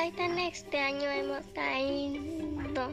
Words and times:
hoy 0.00 0.12
tan 0.12 0.38
extraño 0.38 1.08
hemos 1.10 1.44
caído. 1.54 2.92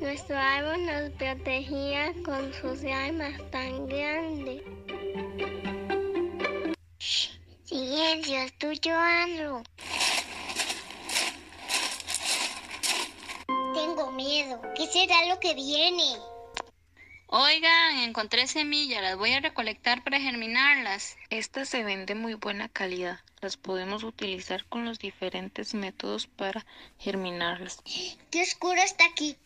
Nuestro 0.00 0.36
árbol 0.36 0.86
nos 0.86 1.10
protegía 1.12 2.12
con 2.24 2.52
sus 2.54 2.82
ramas 2.82 3.38
tan 3.50 3.86
grandes. 3.86 4.62
Silencio, 7.64 8.38
estoy 8.38 8.78
llorando. 8.80 9.62
Tengo 13.74 14.12
miedo. 14.12 14.60
¿Qué 14.76 14.86
será 14.86 15.26
lo 15.26 15.38
que 15.40 15.54
viene? 15.54 16.16
Oigan, 17.26 17.98
encontré 17.98 18.46
semillas, 18.46 19.02
las 19.02 19.16
voy 19.16 19.32
a 19.32 19.40
recolectar 19.40 20.04
para 20.04 20.20
germinarlas. 20.20 21.16
Estas 21.30 21.68
se 21.68 21.82
ven 21.82 22.06
de 22.06 22.14
muy 22.14 22.34
buena 22.34 22.68
calidad. 22.68 23.23
Las 23.44 23.58
podemos 23.58 24.04
utilizar 24.04 24.64
con 24.70 24.86
los 24.86 24.98
diferentes 24.98 25.74
métodos 25.74 26.26
para 26.26 26.64
germinarlas. 26.98 27.82
Qué 28.30 28.40
oscuro 28.40 28.80
está 28.80 29.04
aquí. 29.04 29.36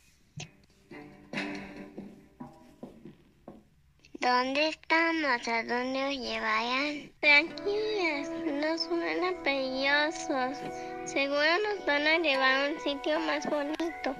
¿Dónde 4.21 4.69
estamos? 4.69 5.48
¿A 5.48 5.65
dónde 5.65 6.05
os 6.05 6.15
llevarían? 6.15 7.11
Tranquilas, 7.19 8.30
no 8.47 8.79
suenan 8.79 9.43
peligrosos. 9.43 10.59
Seguro 11.05 11.51
nos 11.66 11.85
van 11.85 12.07
a 12.07 12.19
llevar 12.19 12.55
a 12.55 12.73
un 12.73 12.80
sitio 12.80 13.19
más 13.19 13.51
bonito. 13.51 14.15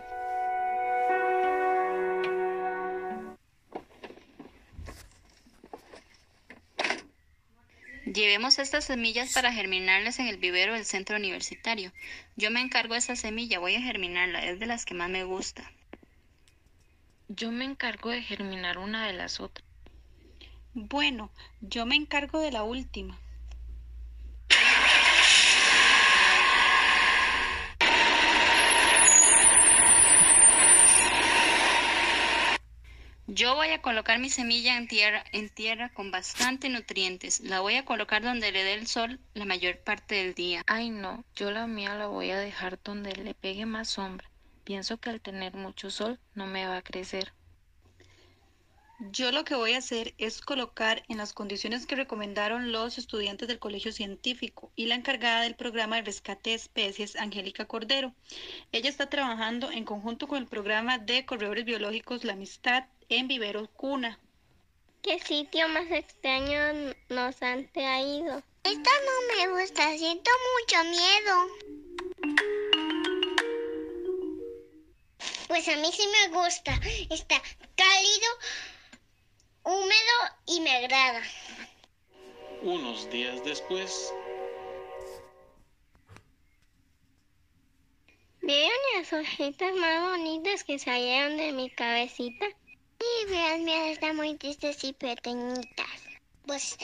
Llevemos 8.19 8.59
estas 8.59 8.85
semillas 8.85 9.33
para 9.33 9.53
germinarlas 9.53 10.19
en 10.19 10.27
el 10.27 10.39
vivero 10.39 10.75
del 10.75 10.85
centro 10.85 11.17
universitario. 11.17 11.93
Yo 12.35 12.51
me 12.51 12.61
encargo 12.61 12.95
de 12.95 12.99
esa 12.99 13.15
semilla, 13.15 13.61
voy 13.61 13.77
a 13.77 13.81
germinarla, 13.81 14.45
es 14.45 14.59
de 14.59 14.67
las 14.67 14.85
que 14.85 14.95
más 14.95 15.09
me 15.09 15.23
gusta. 15.23 15.71
Yo 17.29 17.53
me 17.53 17.65
encargo 17.65 18.11
de 18.11 18.21
germinar 18.21 18.79
una 18.79 19.07
de 19.07 19.13
las 19.13 19.39
otras. 19.39 19.65
Bueno, 20.75 21.31
yo 21.61 21.87
me 21.87 21.95
encargo 21.95 22.41
de 22.41 22.51
la 22.51 22.65
última. 22.65 23.17
Yo 33.39 33.55
voy 33.55 33.69
a 33.69 33.81
colocar 33.81 34.19
mi 34.19 34.31
semilla 34.31 34.77
en 34.77 34.89
tierra, 34.89 35.23
en 35.31 35.49
tierra 35.49 35.91
con 35.91 36.11
bastante 36.11 36.69
nutrientes. 36.69 37.39
La 37.39 37.61
voy 37.61 37.77
a 37.77 37.85
colocar 37.85 38.21
donde 38.21 38.51
le 38.51 38.65
dé 38.65 38.75
el 38.75 38.89
sol 38.89 39.21
la 39.33 39.45
mayor 39.45 39.79
parte 39.79 40.17
del 40.17 40.35
día. 40.35 40.65
Ay 40.67 40.91
no, 40.91 41.25
yo 41.37 41.53
la 41.53 41.69
mía 41.69 41.95
la 41.95 42.09
voy 42.09 42.33
a 42.33 42.39
dejar 42.41 42.81
donde 42.83 43.15
le 43.15 43.35
pegue 43.35 43.65
más 43.65 43.91
sombra. 43.91 44.29
Pienso 44.65 44.99
que 44.99 45.11
al 45.11 45.21
tener 45.21 45.55
mucho 45.55 45.89
sol 45.89 46.19
no 46.35 46.49
me 46.49 46.67
va 46.67 46.79
a 46.79 46.83
crecer. 46.83 47.33
Yo 49.13 49.31
lo 49.31 49.45
que 49.45 49.55
voy 49.55 49.75
a 49.75 49.79
hacer 49.79 50.15
es 50.19 50.41
colocar 50.41 51.05
en 51.07 51.19
las 51.19 51.33
condiciones 51.33 51.87
que 51.87 51.95
recomendaron 51.95 52.73
los 52.73 52.99
estudiantes 52.99 53.47
del 53.47 53.61
Colegio 53.61 53.93
Científico 53.93 54.73
y 54.75 54.87
la 54.87 54.97
encargada 54.97 55.43
del 55.43 55.55
programa 55.55 55.95
de 55.95 56.03
rescate 56.03 56.51
de 56.51 56.57
especies, 56.57 57.15
Angélica 57.15 57.67
Cordero. 57.67 58.13
Ella 58.73 58.91
está 58.91 59.09
trabajando 59.09 59.71
en 59.71 59.85
conjunto 59.85 60.27
con 60.27 60.39
el 60.39 60.49
programa 60.49 60.99
de 60.99 61.25
corredores 61.25 61.65
biológicos 61.65 62.25
La 62.25 62.33
Amistad 62.33 62.87
en 63.09 63.29
Vivero 63.29 63.69
Cuna. 63.77 64.19
¿Qué 65.03 65.19
sitio 65.21 65.69
más 65.69 65.91
extraño 65.91 66.95
nos 67.09 67.43
han 67.43 67.69
traído? 67.73 68.43
Esta 68.65 68.91
no 69.07 69.37
me 69.37 69.61
gusta, 69.61 69.97
siento 69.97 70.31
mucho 70.61 70.85
miedo. 70.85 71.47
Pues 75.47 75.69
a 75.69 75.77
mí 75.77 75.91
sí 75.93 76.07
me 76.07 76.37
gusta. 76.37 76.79
Está 77.11 77.41
cálido, 77.77 78.29
húmedo 79.65 80.17
y 80.47 80.61
me 80.61 80.77
agrada. 80.77 81.23
Unos 82.63 83.09
días 83.11 83.43
después, 83.45 84.13
¿Vieron 88.41 88.79
las 88.97 89.13
hojitas 89.13 89.75
más 89.75 90.11
bonitas 90.11 90.65
que 90.65 90.79
salieron 90.79 91.37
de 91.37 91.53
mi 91.53 91.69
cabecita? 91.69 92.47
Vean, 93.29 93.65
mías 93.65 93.89
están 93.89 94.17
muy 94.17 94.35
tristes 94.37 94.83
y 94.85 94.93
pequeñitas. 94.93 95.87
Pues, 96.47 96.77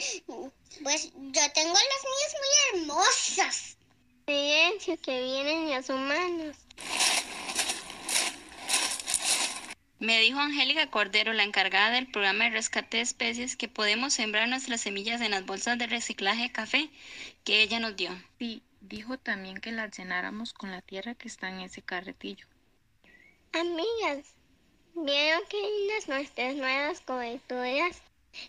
pues 0.83 1.11
yo 1.13 1.51
tengo 1.53 1.73
las 1.73 2.03
mías 2.05 2.35
muy 2.39 2.81
hermosas. 2.81 3.77
Silencio, 4.27 4.97
que 5.01 5.23
vienen 5.23 5.69
los 5.69 5.89
humanos. 5.89 6.55
Me 9.97 10.19
dijo 10.19 10.39
Angélica 10.39 10.91
Cordero, 10.91 11.33
la 11.33 11.43
encargada 11.43 11.91
del 11.91 12.11
programa 12.11 12.43
de 12.43 12.51
rescate 12.51 12.97
de 12.97 13.03
especies, 13.03 13.55
que 13.55 13.67
podemos 13.67 14.13
sembrar 14.13 14.47
nuestras 14.47 14.81
semillas 14.81 15.21
en 15.21 15.31
las 15.31 15.45
bolsas 15.45 15.79
de 15.79 15.87
reciclaje 15.87 16.43
de 16.43 16.51
café 16.51 16.89
que 17.43 17.63
ella 17.63 17.79
nos 17.79 17.95
dio. 17.95 18.11
Sí, 18.37 18.61
dijo 18.81 19.17
también 19.17 19.61
que 19.61 19.71
las 19.71 19.97
llenáramos 19.97 20.53
con 20.53 20.69
la 20.69 20.81
tierra 20.81 21.15
que 21.15 21.27
está 21.27 21.49
en 21.49 21.61
ese 21.61 21.81
carretillo. 21.81 22.45
Amigas, 23.53 24.35
¿vieron 24.95 25.43
qué 25.49 25.61
lindas 25.61 26.07
nuestras 26.07 26.55
nuevas 26.55 27.01
coberturas? 27.01 27.97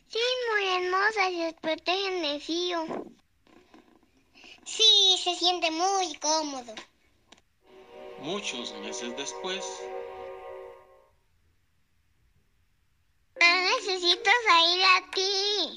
Sí, 0.08 0.18
muy 0.50 0.66
hermosas 0.66 1.30
y 1.30 1.54
protegen 1.60 2.22
de 2.22 2.40
frío. 2.40 3.06
Sí, 4.64 5.16
se 5.22 5.34
siente 5.34 5.70
muy 5.70 6.14
cómodo. 6.16 6.74
muchos 8.20 8.72
meses 8.74 9.16
después, 9.16 9.64
No 13.38 13.46
necesito 13.62 14.30
salir 14.48 14.82
a 14.84 15.10
ti. 15.10 15.74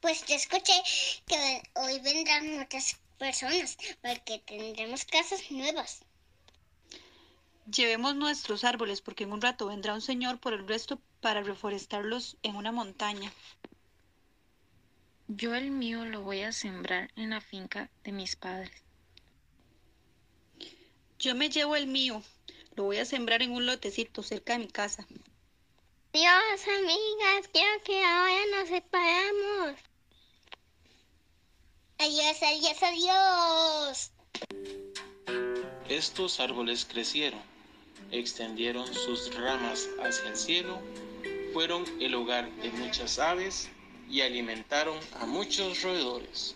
Pues 0.00 0.24
te 0.24 0.34
escuché 0.34 0.72
que 1.26 1.62
hoy 1.74 2.00
vendrán 2.00 2.58
muchas 2.58 2.96
personas 3.16 3.76
porque 4.02 4.38
tendremos 4.46 5.04
casas 5.04 5.50
nuevas. 5.50 6.04
Llevemos 7.70 8.14
nuestros 8.14 8.62
árboles 8.62 9.00
porque 9.00 9.24
en 9.24 9.32
un 9.32 9.42
rato 9.42 9.66
vendrá 9.66 9.94
un 9.94 10.00
señor 10.00 10.38
por 10.38 10.52
el 10.52 10.68
resto 10.68 11.00
para 11.20 11.42
reforestarlos 11.42 12.36
en 12.42 12.54
una 12.54 12.70
montaña. 12.70 13.32
Yo 15.28 15.54
el 15.56 15.72
mío 15.72 16.04
lo 16.04 16.22
voy 16.22 16.42
a 16.42 16.52
sembrar 16.52 17.10
en 17.16 17.30
la 17.30 17.40
finca 17.40 17.90
de 18.04 18.12
mis 18.12 18.36
padres. 18.36 18.70
Yo 21.18 21.34
me 21.34 21.48
llevo 21.48 21.74
el 21.74 21.88
mío. 21.88 22.22
Lo 22.76 22.84
voy 22.84 22.98
a 22.98 23.04
sembrar 23.04 23.42
en 23.42 23.50
un 23.50 23.66
lotecito 23.66 24.22
cerca 24.22 24.52
de 24.52 24.60
mi 24.60 24.68
casa. 24.68 25.06
Dios, 26.12 26.68
amigas, 26.78 27.48
quiero 27.52 27.82
que 27.82 28.04
ahora 28.04 28.42
nos 28.54 28.68
separamos. 28.68 29.80
Adiós, 31.98 32.42
adiós, 32.42 32.82
adiós. 32.82 34.12
estos 35.88 36.40
árboles 36.40 36.84
crecieron, 36.84 37.40
extendieron 38.10 38.86
sus 38.92 39.34
ramas 39.34 39.88
hacia 40.02 40.28
el 40.28 40.36
cielo, 40.36 40.78
fueron 41.52 41.84
el 42.00 42.14
hogar 42.14 42.50
de 42.56 42.70
muchas 42.72 43.18
aves 43.18 43.68
y 44.10 44.20
alimentaron 44.20 44.98
a 45.20 45.26
muchos 45.26 45.82
roedores. 45.82 46.54